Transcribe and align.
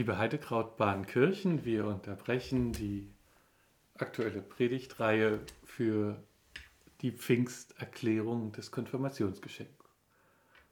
Liebe 0.00 0.16
Heidekrautbahnkirchen, 0.16 1.66
wir 1.66 1.84
unterbrechen 1.84 2.72
die 2.72 3.06
aktuelle 3.98 4.40
Predigtreihe 4.40 5.40
für 5.62 6.16
die 7.02 7.12
Pfingsterklärung 7.12 8.50
des 8.52 8.70
Konfirmationsgeschenks. 8.70 9.84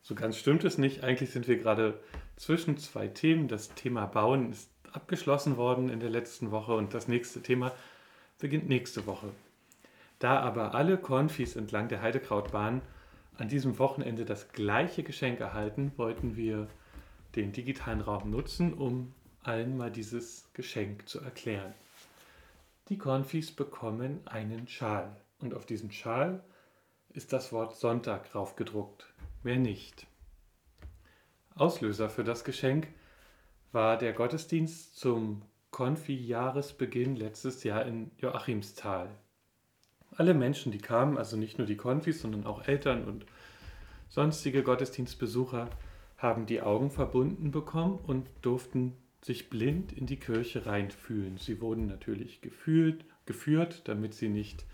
So 0.00 0.14
ganz 0.14 0.38
stimmt 0.38 0.64
es 0.64 0.78
nicht. 0.78 1.04
Eigentlich 1.04 1.28
sind 1.28 1.46
wir 1.46 1.58
gerade 1.58 2.00
zwischen 2.36 2.78
zwei 2.78 3.06
Themen. 3.06 3.48
Das 3.48 3.74
Thema 3.74 4.06
Bauen 4.06 4.50
ist 4.50 4.70
abgeschlossen 4.92 5.58
worden 5.58 5.90
in 5.90 6.00
der 6.00 6.08
letzten 6.08 6.50
Woche 6.50 6.74
und 6.74 6.94
das 6.94 7.06
nächste 7.06 7.42
Thema 7.42 7.72
beginnt 8.38 8.66
nächste 8.66 9.04
Woche. 9.04 9.28
Da 10.20 10.40
aber 10.40 10.74
alle 10.74 10.96
Konfis 10.96 11.54
entlang 11.54 11.88
der 11.88 12.00
Heidekrautbahn 12.00 12.80
an 13.36 13.48
diesem 13.48 13.78
Wochenende 13.78 14.24
das 14.24 14.48
gleiche 14.52 15.02
Geschenk 15.02 15.38
erhalten, 15.38 15.92
wollten 15.98 16.34
wir 16.34 16.66
den 17.36 17.52
digitalen 17.52 18.00
Raum 18.00 18.30
nutzen, 18.30 18.72
um 18.72 19.12
allen 19.48 19.76
mal 19.78 19.90
dieses 19.90 20.44
Geschenk 20.52 21.08
zu 21.08 21.20
erklären. 21.20 21.72
Die 22.90 22.98
Konfis 22.98 23.50
bekommen 23.50 24.20
einen 24.26 24.68
Schal 24.68 25.16
und 25.40 25.54
auf 25.54 25.64
diesem 25.64 25.90
Schal 25.90 26.44
ist 27.10 27.32
das 27.32 27.50
Wort 27.50 27.76
Sonntag 27.76 28.30
draufgedruckt. 28.30 29.06
Mehr 29.42 29.58
nicht. 29.58 30.06
Auslöser 31.54 32.10
für 32.10 32.24
das 32.24 32.44
Geschenk 32.44 32.88
war 33.72 33.96
der 33.96 34.12
Gottesdienst 34.12 34.96
zum 34.96 35.42
Konfi-Jahresbeginn 35.70 37.16
letztes 37.16 37.64
Jahr 37.64 37.86
in 37.86 38.10
Joachimsthal. 38.18 39.08
Alle 40.16 40.34
Menschen, 40.34 40.72
die 40.72 40.78
kamen, 40.78 41.16
also 41.16 41.36
nicht 41.36 41.58
nur 41.58 41.66
die 41.66 41.76
Konfis, 41.76 42.20
sondern 42.20 42.46
auch 42.46 42.66
Eltern 42.66 43.04
und 43.04 43.24
sonstige 44.08 44.62
Gottesdienstbesucher, 44.62 45.70
haben 46.18 46.46
die 46.46 46.60
Augen 46.60 46.90
verbunden 46.90 47.50
bekommen 47.50 47.98
und 48.06 48.28
durften 48.42 48.96
sich 49.22 49.50
blind 49.50 49.92
in 49.92 50.06
die 50.06 50.18
Kirche 50.18 50.66
reinfühlen. 50.66 51.38
Sie 51.38 51.60
wurden 51.60 51.86
natürlich 51.86 52.40
gefühlt, 52.40 53.04
geführt, 53.26 53.82
damit 53.84 54.14
sie 54.14 54.28
nicht 54.28 54.64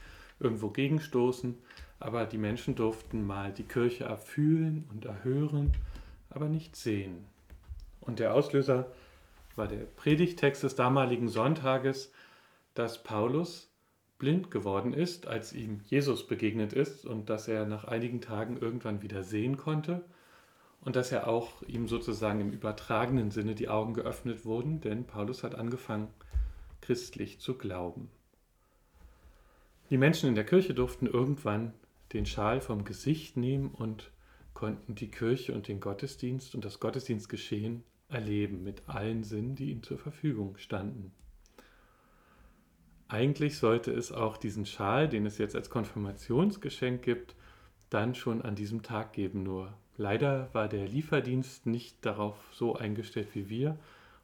irgendwo 0.41 0.71
gegenstoßen, 0.71 1.57
aber 1.99 2.27
die 2.27 2.39
Menschen 2.39 2.75
durften 2.75 3.27
mal 3.27 3.53
die 3.53 3.63
Kirche 3.65 4.05
erfühlen 4.05 4.85
und 4.91 5.05
erhören, 5.05 5.73
aber 6.31 6.49
nicht 6.49 6.77
sehen. 6.77 7.25
Und 8.01 8.19
der 8.19 8.35
Auslöser 8.35 8.93
war 9.57 9.69
der 9.69 9.85
Predigtext 9.85 10.63
des 10.63 10.75
damaligen 10.75 11.29
Sonntages, 11.29 12.13
dass 12.75 13.03
Paulus 13.03 13.71
blind 14.19 14.51
geworden 14.51 14.93
ist, 14.93 15.27
als 15.27 15.53
ihm 15.53 15.81
Jesus 15.87 16.27
begegnet 16.27 16.73
ist 16.73 17.07
und 17.07 17.31
dass 17.31 17.49
er 17.49 17.67
nach 17.67 17.85
einigen 17.85 18.21
Tagen 18.21 18.59
irgendwann 18.59 19.03
wieder 19.03 19.23
sehen 19.23 19.57
konnte 19.57 20.05
und 20.85 20.97
dass 20.97 21.13
er 21.13 21.29
auch 21.29 21.63
ihm 21.63 21.89
sozusagen 21.89 22.41
im 22.41 22.53
übertragenen 22.53 23.31
Sinne 23.31 23.55
die 23.55 23.69
Augen 23.69 23.95
geöffnet 23.95 24.45
wurden, 24.45 24.81
denn 24.81 25.05
Paulus 25.05 25.43
hat 25.43 25.55
angefangen, 25.55 26.09
christlich 26.81 27.41
zu 27.41 27.57
glauben. 27.57 28.11
Die 29.91 29.99
Menschen 29.99 30.29
in 30.29 30.35
der 30.35 30.45
Kirche 30.45 30.75
durften 30.75 31.07
irgendwann 31.07 31.73
den 32.13 32.27
Schal 32.27 32.61
vom 32.61 32.85
Gesicht 32.85 33.37
nehmen 33.37 33.71
und 33.71 34.11
konnten 34.53 34.95
die 34.95 35.11
Kirche 35.11 35.53
und 35.55 35.69
den 35.69 35.81
Gottesdienst 35.81 36.55
und 36.55 36.65
das 36.65 36.81
Gottesdienstgeschehen 36.81 37.83
erleben 38.09 38.63
mit 38.63 38.89
allen 38.89 39.25
Sinnen, 39.25 39.57
die 39.57 39.71
ihnen 39.71 39.83
zur 39.83 39.99
Verfügung 39.99 40.57
standen. 40.59 41.13
Eigentlich 43.09 43.59
sollte 43.59 43.93
es 43.93 44.13
auch 44.13 44.37
diesen 44.37 44.67
Schal, 44.67 45.09
den 45.09 45.27
es 45.27 45.39
jetzt 45.39 45.57
als 45.57 45.71
Konfirmationsgeschenk 45.71 47.03
gibt, 47.03 47.35
dann 47.91 48.15
schon 48.15 48.43
an 48.43 48.55
diesem 48.55 48.83
Tag 48.83 49.13
geben. 49.13 49.43
Nur 49.43 49.75
leider 49.97 50.53
war 50.53 50.69
der 50.69 50.87
Lieferdienst 50.87 51.67
nicht 51.67 52.05
darauf 52.05 52.37
so 52.53 52.77
eingestellt 52.77 53.29
wie 53.35 53.49
wir 53.49 53.79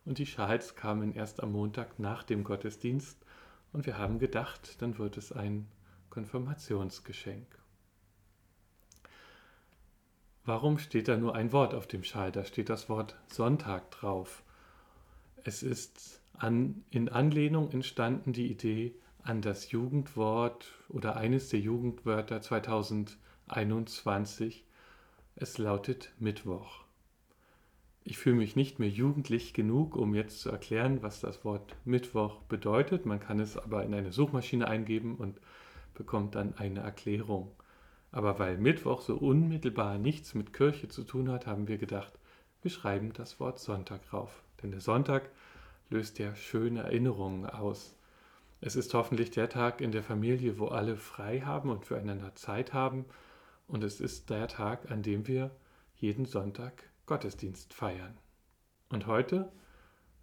und 0.05 0.19
die 0.19 0.27
Schals 0.27 0.75
kamen 0.75 1.15
erst 1.15 1.43
am 1.43 1.53
Montag 1.53 1.99
nach 1.99 2.23
dem 2.23 2.45
Gottesdienst 2.45 3.19
und 3.73 3.87
wir 3.87 3.97
haben 3.99 4.19
gedacht, 4.19 4.83
dann 4.83 4.99
wird 4.99 5.17
es 5.17 5.33
ein 5.33 5.69
Konfirmationsgeschenk. 6.11 7.47
Warum 10.44 10.78
steht 10.78 11.09
da 11.09 11.17
nur 11.17 11.34
ein 11.34 11.53
Wort 11.53 11.75
auf 11.75 11.87
dem 11.87 12.03
Schal? 12.03 12.33
Da 12.33 12.44
steht 12.44 12.71
das 12.71 12.89
Wort 12.89 13.17
Sonntag 13.28 13.93
drauf. 13.93 14.43
Es 15.44 15.62
ist 15.62 16.21
an, 16.33 16.84
in 16.91 17.09
Anlehnung 17.09 17.71
entstanden 17.71 18.33
die 18.33 18.50
Idee 18.50 18.97
an 19.23 19.41
das 19.43 19.71
Jugendwort 19.71 20.67
oder 20.89 21.17
eines 21.17 21.50
der 21.50 21.61
Jugendwörter 21.61 22.41
2021. 22.41 24.65
Es 25.37 25.59
lautet 25.59 26.13
Mittwoch. 26.19 26.85
Ich 28.03 28.19
fühle 28.19 28.37
mich 28.37 28.57
nicht 28.57 28.79
mehr 28.79 28.89
jugendlich 28.89 29.55
genug, 29.55 29.97
um 29.97 30.15
jetzt 30.15 30.41
zu 30.41 30.51
erklären, 30.51 31.03
was 31.03 31.21
das 31.21 31.45
Wort 31.45 31.77
Mittwoch 31.85 32.41
bedeutet. 32.43 33.07
Man 33.07 33.21
kann 33.21 33.41
es 33.41 33.57
aber 33.57 33.85
in 33.85 33.95
eine 33.95 34.13
Suchmaschine 34.13 34.67
eingeben 34.67 35.17
und 35.17 35.41
bekommt 35.95 36.35
dann 36.35 36.55
eine 36.57 36.81
Erklärung. 36.81 37.53
Aber 38.13 38.39
weil 38.39 38.59
Mittwoch 38.59 39.03
so 39.03 39.17
unmittelbar 39.17 39.99
nichts 39.99 40.35
mit 40.35 40.53
Kirche 40.53 40.89
zu 40.89 41.05
tun 41.05 41.31
hat, 41.31 41.47
haben 41.47 41.69
wir 41.69 41.79
gedacht, 41.79 42.12
wir 42.62 42.71
schreiben 42.71 43.12
das 43.12 43.39
Wort 43.39 43.59
Sonntag 43.59 44.12
rauf. 44.12 44.43
Denn 44.62 44.73
der 44.73 44.81
Sonntag 44.81 45.31
löst 45.91 46.19
ja 46.19 46.35
schöne 46.35 46.83
Erinnerungen 46.83 47.47
aus. 47.47 47.95
Es 48.61 48.77
ist 48.77 48.93
hoffentlich 48.93 49.31
der 49.31 49.49
Tag 49.49 49.81
in 49.81 49.93
der 49.93 50.03
Familie, 50.03 50.59
wo 50.59 50.67
alle 50.67 50.97
frei 50.97 51.41
haben 51.41 51.71
und 51.71 51.87
füreinander 51.87 52.35
Zeit 52.35 52.73
haben. 52.73 53.05
Und 53.70 53.84
es 53.84 54.00
ist 54.00 54.31
der 54.31 54.48
Tag, 54.48 54.91
an 54.91 55.04
dem 55.04 55.28
wir 55.28 55.53
jeden 55.94 56.25
Sonntag 56.25 56.91
Gottesdienst 57.06 57.72
feiern. 57.72 58.19
Und 58.88 59.06
heute 59.06 59.53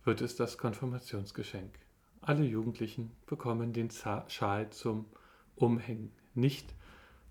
wird 0.04 0.20
es 0.20 0.36
das 0.36 0.58
Konfirmationsgeschenk. 0.58 1.80
Alle 2.20 2.44
Jugendlichen 2.44 3.16
bekommen 3.26 3.72
den 3.72 3.90
Schal 3.90 4.70
zum 4.72 5.06
Umhängen. 5.56 6.12
Nicht 6.34 6.76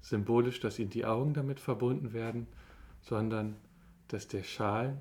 symbolisch, 0.01 0.59
dass 0.61 0.79
ihnen 0.79 0.89
die 0.89 1.05
Augen 1.05 1.35
damit 1.35 1.61
verbunden 1.61 2.15
werden, 2.15 2.47
sondern 3.03 3.57
dass 4.09 4.27
der 4.27 4.43
Schal 4.43 4.97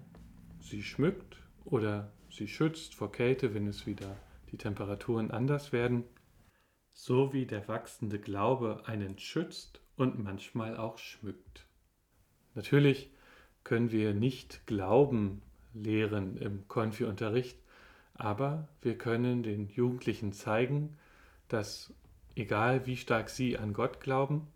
sie 0.59 0.83
schmückt 0.83 1.37
oder 1.63 2.11
sie 2.29 2.49
schützt 2.49 2.93
vor 2.93 3.13
Kälte, 3.13 3.53
wenn 3.53 3.67
es 3.67 3.85
wieder 3.85 4.17
die 4.51 4.57
Temperaturen 4.57 5.31
anders 5.31 5.71
werden, 5.71 6.03
so 6.91 7.31
wie 7.31 7.45
der 7.45 7.69
wachsende 7.69 8.19
Glaube 8.19 8.83
einen 8.85 9.17
schützt 9.17 9.79
und 9.97 10.23
manchmal 10.23 10.77
auch 10.77 10.97
schmückt. 10.97 11.65
Natürlich 12.53 13.11
können 13.63 13.91
wir 13.91 14.13
nicht 14.13 14.65
Glauben 14.67 15.41
lehren 15.73 16.37
im 16.37 16.67
Konfi-Unterricht, 16.67 17.59
aber 18.13 18.67
wir 18.81 18.97
können 18.97 19.43
den 19.43 19.67
Jugendlichen 19.67 20.31
zeigen, 20.31 20.97
dass 21.47 21.93
egal 22.35 22.85
wie 22.85 22.97
stark 22.97 23.29
sie 23.29 23.57
an 23.57 23.73
Gott 23.73 23.99
glauben, 23.99 24.47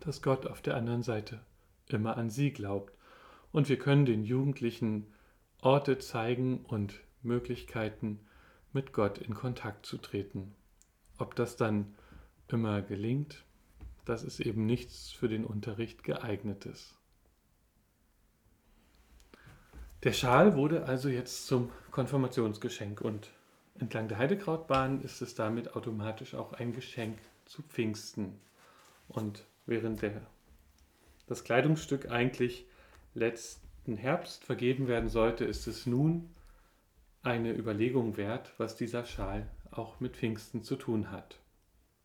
dass 0.00 0.22
Gott 0.22 0.46
auf 0.46 0.62
der 0.62 0.76
anderen 0.76 1.02
Seite 1.02 1.40
immer 1.86 2.16
an 2.16 2.30
sie 2.30 2.52
glaubt. 2.52 2.92
Und 3.52 3.68
wir 3.68 3.78
können 3.78 4.06
den 4.06 4.24
Jugendlichen 4.24 5.06
Orte 5.60 5.98
zeigen 5.98 6.64
und 6.64 7.00
Möglichkeiten, 7.22 8.20
mit 8.72 8.92
Gott 8.92 9.18
in 9.18 9.34
Kontakt 9.34 9.86
zu 9.86 9.96
treten. 9.96 10.54
Ob 11.18 11.34
das 11.34 11.56
dann 11.56 11.94
immer 12.48 12.82
gelingt, 12.82 13.44
das 14.08 14.22
ist 14.22 14.40
eben 14.40 14.64
nichts 14.64 15.12
für 15.12 15.28
den 15.28 15.44
Unterricht 15.44 16.02
geeignetes. 16.02 16.96
Der 20.02 20.12
Schal 20.12 20.56
wurde 20.56 20.84
also 20.84 21.08
jetzt 21.08 21.46
zum 21.46 21.70
Konfirmationsgeschenk 21.90 23.02
und 23.02 23.28
entlang 23.78 24.08
der 24.08 24.16
Heidekrautbahn 24.16 25.02
ist 25.02 25.20
es 25.20 25.34
damit 25.34 25.76
automatisch 25.76 26.34
auch 26.34 26.54
ein 26.54 26.72
Geschenk 26.72 27.18
zu 27.44 27.62
Pfingsten. 27.62 28.38
Und 29.08 29.44
während 29.66 30.00
der, 30.00 30.22
das 31.26 31.44
Kleidungsstück 31.44 32.10
eigentlich 32.10 32.66
letzten 33.14 33.96
Herbst 33.96 34.44
vergeben 34.44 34.88
werden 34.88 35.10
sollte, 35.10 35.44
ist 35.44 35.66
es 35.66 35.84
nun 35.84 36.30
eine 37.22 37.52
Überlegung 37.52 38.16
wert, 38.16 38.54
was 38.56 38.74
dieser 38.74 39.04
Schal 39.04 39.46
auch 39.70 40.00
mit 40.00 40.16
Pfingsten 40.16 40.62
zu 40.62 40.76
tun 40.76 41.10
hat. 41.10 41.38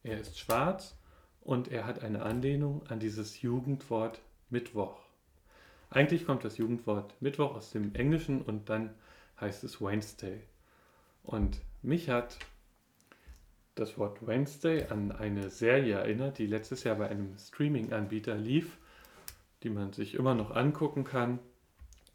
Er 0.01 0.19
ist 0.19 0.37
schwarz 0.37 0.97
und 1.43 1.71
er 1.71 1.85
hat 1.85 2.01
eine 2.03 2.23
Anlehnung 2.23 2.85
an 2.87 2.99
dieses 2.99 3.41
Jugendwort 3.41 4.21
Mittwoch. 4.49 4.97
Eigentlich 5.89 6.25
kommt 6.25 6.43
das 6.43 6.57
Jugendwort 6.57 7.13
Mittwoch 7.21 7.55
aus 7.55 7.71
dem 7.71 7.93
Englischen 7.95 8.41
und 8.41 8.69
dann 8.69 8.93
heißt 9.39 9.63
es 9.63 9.81
Wednesday. 9.81 10.41
Und 11.23 11.59
mich 11.81 12.09
hat 12.09 12.39
das 13.75 13.97
Wort 13.97 14.25
Wednesday 14.25 14.85
an 14.87 15.11
eine 15.11 15.49
Serie 15.49 15.95
erinnert, 15.95 16.37
die 16.37 16.47
letztes 16.47 16.83
Jahr 16.83 16.95
bei 16.95 17.09
einem 17.09 17.37
Streaming-Anbieter 17.37 18.35
lief, 18.35 18.77
die 19.63 19.69
man 19.69 19.93
sich 19.93 20.15
immer 20.15 20.35
noch 20.35 20.51
angucken 20.51 21.03
kann. 21.03 21.39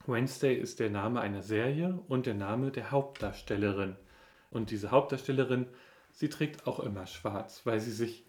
Wednesday 0.07 0.55
ist 0.55 0.81
der 0.81 0.91
Name 0.91 1.21
einer 1.21 1.43
Serie 1.43 1.99
und 2.09 2.27
der 2.27 2.35
Name 2.35 2.71
der 2.71 2.91
Hauptdarstellerin. 2.91 3.97
Und 4.51 4.71
diese 4.71 4.91
Hauptdarstellerin, 4.91 5.67
sie 6.13 6.29
trägt 6.29 6.67
auch 6.67 6.81
immer 6.81 7.07
schwarz, 7.07 7.63
weil 7.65 7.81
sie 7.81 7.93
sich 7.93 8.25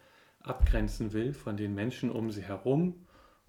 abgrenzen 0.50 1.14
will 1.14 1.34
von 1.34 1.58
den 1.58 1.76
Menschen 1.76 2.12
um 2.12 2.32
sie 2.32 2.42
herum 2.42 3.06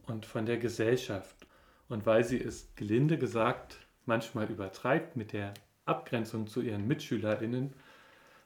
und 0.06 0.26
von 0.26 0.47
der 0.47 0.58
Gesellschaft. 0.58 1.47
Und 1.88 2.06
weil 2.06 2.25
sie 2.25 2.41
es 2.41 2.75
gelinde 2.76 3.19
gesagt 3.19 3.79
manchmal 4.06 4.50
übertreibt 4.50 5.17
mit 5.17 5.32
der 5.32 5.55
Abgrenzung 5.87 6.47
zu 6.47 6.61
ihren 6.61 6.87
MitschülerInnen 6.87 7.73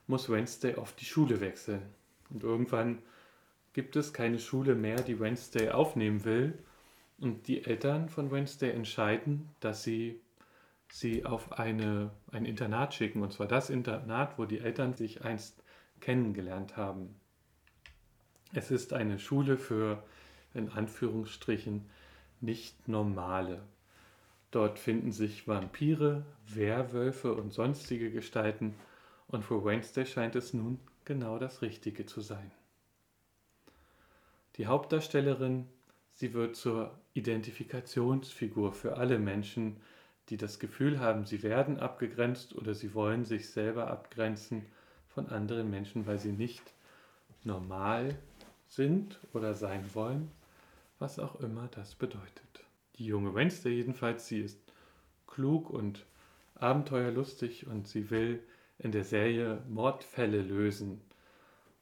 muss 0.07 0.29
Wednesday 0.29 0.75
oft 0.75 0.99
die 0.99 1.05
Schule 1.05 1.41
wechseln. 1.41 1.81
Und 2.29 2.43
irgendwann 2.43 2.99
gibt 3.73 3.95
es 3.95 4.13
keine 4.13 4.39
Schule 4.39 4.75
mehr, 4.75 4.97
die 4.97 5.19
Wednesday 5.19 5.69
aufnehmen 5.69 6.23
will. 6.23 6.57
Und 7.17 7.47
die 7.47 7.65
Eltern 7.65 8.09
von 8.09 8.31
Wednesday 8.31 8.71
entscheiden, 8.71 9.49
dass 9.59 9.83
sie 9.83 10.19
sie 10.89 11.25
auf 11.25 11.53
eine, 11.53 12.11
ein 12.31 12.45
Internat 12.45 12.93
schicken. 12.93 13.21
Und 13.21 13.33
zwar 13.33 13.47
das 13.47 13.69
Internat, 13.69 14.37
wo 14.37 14.45
die 14.45 14.59
Eltern 14.59 14.93
sich 14.93 15.23
einst 15.23 15.63
kennengelernt 15.99 16.77
haben. 16.77 17.15
Es 18.55 18.71
ist 18.71 18.93
eine 18.93 19.19
Schule 19.19 19.57
für, 19.57 20.01
in 20.53 20.69
Anführungsstrichen, 20.69 21.85
nicht 22.39 22.87
normale. 22.87 23.61
Dort 24.49 24.79
finden 24.79 25.11
sich 25.11 25.45
Vampire, 25.45 26.25
Werwölfe 26.47 27.33
und 27.33 27.51
sonstige 27.51 28.11
Gestalten. 28.11 28.73
Und 29.27 29.43
für 29.43 29.65
Wednesday 29.65 30.05
scheint 30.05 30.37
es 30.37 30.53
nun 30.53 30.79
genau 31.03 31.37
das 31.37 31.61
Richtige 31.61 32.05
zu 32.05 32.21
sein. 32.21 32.49
Die 34.55 34.67
Hauptdarstellerin, 34.67 35.67
sie 36.13 36.33
wird 36.33 36.55
zur 36.55 36.97
Identifikationsfigur 37.13 38.71
für 38.71 38.95
alle 38.95 39.19
Menschen, 39.19 39.81
die 40.29 40.37
das 40.37 40.59
Gefühl 40.59 41.01
haben, 41.01 41.25
sie 41.25 41.43
werden 41.43 41.77
abgegrenzt 41.77 42.55
oder 42.55 42.73
sie 42.73 42.93
wollen 42.93 43.25
sich 43.25 43.49
selber 43.49 43.87
abgrenzen 43.87 44.65
von 45.09 45.27
anderen 45.27 45.69
Menschen, 45.69 46.07
weil 46.07 46.19
sie 46.19 46.31
nicht 46.31 46.63
normal 47.43 48.17
sind 48.67 49.19
oder 49.33 49.53
sein 49.53 49.83
wollen, 49.93 50.31
was 50.99 51.19
auch 51.19 51.39
immer 51.39 51.67
das 51.71 51.95
bedeutet. 51.95 52.65
Die 52.97 53.05
junge 53.05 53.33
Wednesday 53.35 53.73
jedenfalls, 53.73 54.27
sie 54.27 54.39
ist 54.39 54.59
klug 55.27 55.69
und 55.69 56.05
abenteuerlustig 56.55 57.67
und 57.67 57.87
sie 57.87 58.09
will 58.09 58.41
in 58.79 58.91
der 58.91 59.03
Serie 59.03 59.61
Mordfälle 59.69 60.41
lösen. 60.41 61.01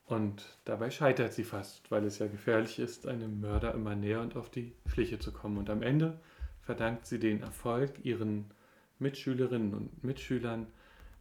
Und 0.05 0.57
dabei 0.65 0.91
scheitert 0.91 1.33
sie 1.33 1.43
fast, 1.43 1.89
weil 1.89 2.03
es 2.05 2.19
ja 2.19 2.27
gefährlich 2.27 2.79
ist, 2.79 3.07
einem 3.07 3.39
Mörder 3.39 3.73
immer 3.73 3.95
näher 3.95 4.21
und 4.21 4.35
auf 4.35 4.49
die 4.49 4.73
Schliche 4.87 5.19
zu 5.19 5.31
kommen. 5.31 5.57
Und 5.57 5.69
am 5.69 5.81
Ende 5.81 6.19
verdankt 6.61 7.05
sie 7.05 7.19
den 7.19 7.41
Erfolg 7.41 8.03
ihren 8.03 8.51
Mitschülerinnen 8.99 9.73
und 9.73 10.03
Mitschülern, 10.03 10.67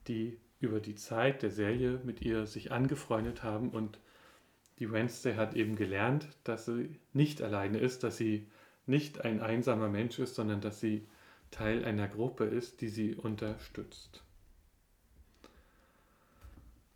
die 0.09 0.39
über 0.61 0.81
die 0.81 0.95
Zeit 0.95 1.43
der 1.43 1.51
Serie 1.51 2.01
mit 2.05 2.23
ihr 2.23 2.47
sich 2.47 2.73
angefreundet 2.73 3.43
haben 3.43 3.71
und 3.71 3.99
die 4.83 4.91
Wednesday 4.91 5.37
hat 5.37 5.55
eben 5.55 5.77
gelernt, 5.77 6.27
dass 6.43 6.67
sie 6.67 6.99
nicht 7.13 7.41
alleine 7.41 7.79
ist, 7.79 8.03
dass 8.03 8.17
sie 8.17 8.49
nicht 8.85 9.21
ein 9.21 9.41
einsamer 9.41 9.89
Mensch 9.89 10.19
ist, 10.19 10.35
sondern 10.35 10.61
dass 10.61 10.81
sie 10.81 11.07
Teil 11.53 11.85
einer 11.85 12.09
Gruppe 12.09 12.47
ist, 12.47 12.81
die 12.81 12.89
sie 12.89 13.15
unterstützt. 13.15 14.25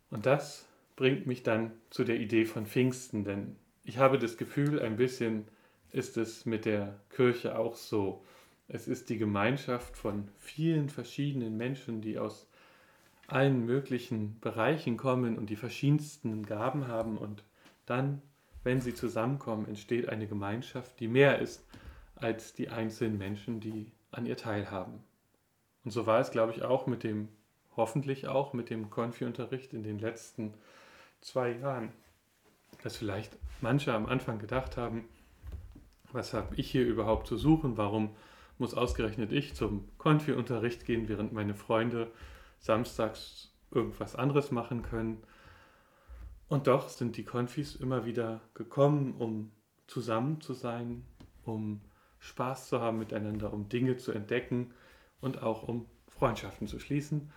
Und 0.09 0.25
das 0.25 0.65
bringt 0.97 1.27
mich 1.27 1.43
dann 1.43 1.71
zu 1.89 2.03
der 2.03 2.19
Idee 2.19 2.43
von 2.43 2.65
Pfingsten, 2.65 3.23
denn 3.23 3.55
ich 3.85 3.99
habe 3.99 4.19
das 4.19 4.35
Gefühl, 4.35 4.81
ein 4.81 4.97
bisschen 4.97 5.45
ist 5.93 6.17
es 6.17 6.45
mit 6.45 6.65
der 6.65 6.99
Kirche 7.09 7.57
auch 7.57 7.77
so. 7.77 8.21
Es 8.67 8.89
ist 8.89 9.09
die 9.09 9.17
Gemeinschaft 9.17 9.95
von 9.95 10.27
vielen 10.39 10.89
verschiedenen 10.89 11.55
Menschen, 11.55 12.01
die 12.01 12.19
aus 12.19 12.49
allen 13.27 13.65
möglichen 13.65 14.41
Bereichen 14.41 14.97
kommen 14.97 15.37
und 15.37 15.49
die 15.49 15.55
verschiedensten 15.55 16.45
Gaben 16.45 16.89
haben 16.89 17.17
und 17.17 17.45
dann, 17.87 18.21
wenn 18.63 18.81
sie 18.81 18.93
zusammenkommen, 18.93 19.67
entsteht 19.67 20.09
eine 20.09 20.27
Gemeinschaft, 20.27 20.99
die 20.99 21.07
mehr 21.07 21.39
ist 21.39 21.65
als 22.15 22.53
die 22.53 22.69
einzelnen 22.69 23.17
Menschen, 23.17 23.59
die 23.59 23.91
an 24.11 24.25
ihr 24.25 24.37
teilhaben. 24.37 25.03
Und 25.83 25.91
so 25.91 26.05
war 26.05 26.19
es, 26.19 26.31
glaube 26.31 26.51
ich, 26.51 26.63
auch 26.63 26.85
mit 26.85 27.03
dem, 27.03 27.29
hoffentlich 27.75 28.27
auch 28.27 28.53
mit 28.53 28.69
dem 28.69 28.89
Konfi-Unterricht 28.89 29.73
in 29.73 29.83
den 29.83 29.99
letzten 29.99 30.53
zwei 31.21 31.51
Jahren, 31.51 31.91
dass 32.83 32.97
vielleicht 32.97 33.37
manche 33.61 33.93
am 33.93 34.05
Anfang 34.05 34.39
gedacht 34.39 34.77
haben, 34.77 35.05
was 36.11 36.33
habe 36.33 36.55
ich 36.55 36.69
hier 36.69 36.85
überhaupt 36.85 37.27
zu 37.27 37.37
suchen, 37.37 37.77
warum 37.77 38.15
muss 38.57 38.73
ausgerechnet 38.73 39.31
ich 39.31 39.53
zum 39.55 39.87
Konfi-Unterricht 39.97 40.85
gehen, 40.85 41.07
während 41.07 41.33
meine 41.33 41.53
Freunde 41.53 42.11
samstags 42.59 43.53
irgendwas 43.71 44.15
anderes 44.15 44.51
machen 44.51 44.81
können. 44.81 45.23
Und 46.49 46.67
doch 46.67 46.89
sind 46.89 47.17
die 47.17 47.25
Konfis 47.25 47.75
immer 47.75 48.05
wieder 48.05 48.41
gekommen, 48.53 49.15
um 49.17 49.51
zusammen 49.87 50.39
zu 50.41 50.53
sein, 50.53 51.05
um 51.43 51.81
Spaß 52.19 52.69
zu 52.69 52.79
haben 52.79 52.99
miteinander, 52.99 53.53
um 53.53 53.69
Dinge 53.69 53.97
zu 53.97 54.11
entdecken 54.11 54.73
und 55.19 55.43
auch 55.43 55.63
um 55.63 55.85
Freundschaften 56.07 56.67
zu 56.67 56.79
schließen. 56.79 57.31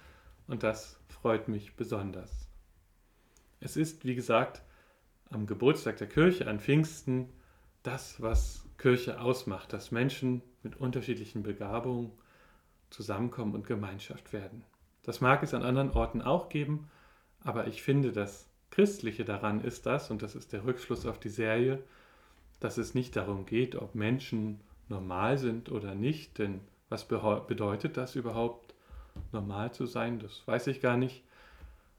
Und 0.46 0.62
das 0.62 1.00
freut 1.08 1.48
mich 1.48 1.76
besonders. 1.76 2.48
Es 3.60 3.76
ist, 3.76 4.04
wie 4.04 4.14
gesagt, 4.14 4.62
am 5.28 5.46
Geburtstag 5.46 5.96
der 5.98 6.08
Kirche, 6.08 6.48
an 6.48 6.60
Pfingsten, 6.60 7.28
das, 7.82 8.20
was 8.20 8.64
Kirche 8.78 9.20
ausmacht, 9.20 9.72
dass 9.72 9.90
Menschen 9.90 10.42
mit 10.62 10.76
unterschiedlichen 10.76 11.42
Begabungen 11.42 12.12
zusammenkommen 12.90 13.54
und 13.54 13.66
Gemeinschaft 13.66 14.32
werden. 14.32 14.64
Das 15.02 15.20
mag 15.20 15.42
es 15.42 15.54
an 15.54 15.62
anderen 15.62 15.90
Orten 15.90 16.20
auch 16.22 16.48
geben, 16.48 16.90
aber 17.42 17.66
ich 17.66 17.82
finde, 17.82 18.12
das 18.12 18.49
Christliche 18.80 19.26
daran 19.26 19.60
ist 19.60 19.84
das, 19.84 20.10
und 20.10 20.22
das 20.22 20.34
ist 20.34 20.54
der 20.54 20.64
Rückschluss 20.64 21.04
auf 21.04 21.20
die 21.20 21.28
Serie, 21.28 21.82
dass 22.60 22.78
es 22.78 22.94
nicht 22.94 23.14
darum 23.14 23.44
geht, 23.44 23.76
ob 23.76 23.94
Menschen 23.94 24.58
normal 24.88 25.36
sind 25.36 25.70
oder 25.70 25.94
nicht, 25.94 26.38
denn 26.38 26.62
was 26.88 27.06
bedeutet 27.06 27.98
das 27.98 28.16
überhaupt, 28.16 28.74
normal 29.32 29.70
zu 29.74 29.84
sein? 29.84 30.18
Das 30.18 30.46
weiß 30.46 30.66
ich 30.68 30.80
gar 30.80 30.96
nicht. 30.96 31.22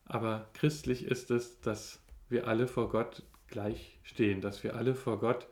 Aber 0.05 0.47
christlich 0.55 1.05
ist 1.05 1.29
es, 1.29 1.61
dass 1.61 1.99
wir 2.29 2.47
alle 2.47 2.65
vor 2.65 2.89
Gott 2.89 3.21
gleich 3.45 3.99
stehen, 4.01 4.41
dass 4.41 4.63
wir 4.63 4.75
alle 4.75 4.95
vor 4.95 5.19
Gott 5.19 5.45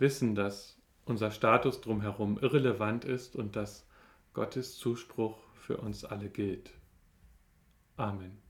wissen, 0.00 0.34
dass 0.34 0.76
unser 1.04 1.30
Status 1.30 1.80
drumherum 1.80 2.36
irrelevant 2.42 3.04
ist 3.04 3.36
und 3.36 3.54
dass 3.54 3.86
Gottes 4.34 4.76
Zuspruch 4.76 5.38
für 5.54 5.76
uns 5.76 6.04
alle 6.04 6.28
gilt. 6.28 6.72
Amen. 7.96 8.41